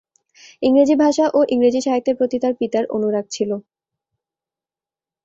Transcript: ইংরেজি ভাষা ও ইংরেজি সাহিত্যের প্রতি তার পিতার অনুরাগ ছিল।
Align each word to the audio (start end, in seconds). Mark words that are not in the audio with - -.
ইংরেজি 0.61 0.95
ভাষা 0.95 1.25
ও 1.33 1.39
ইংরেজি 1.49 1.81
সাহিত্যের 1.81 2.15
প্রতি 2.19 2.37
তার 2.39 2.53
পিতার 2.59 2.85
অনুরাগ 2.95 3.25
ছিল। 3.31 3.51